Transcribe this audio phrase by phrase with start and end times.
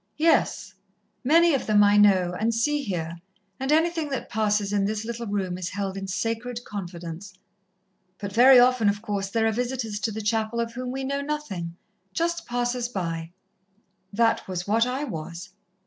[0.17, 0.73] "Yes.
[1.23, 3.17] Many of them I know, and see here,
[3.59, 7.35] and anything that passes in this little room is held in sacred confidence.
[8.17, 11.21] But very often, of course, there are visitors to the chapel of whom we know
[11.21, 11.75] nothing
[12.13, 13.29] just passers by."
[14.11, 15.49] "That was what I was."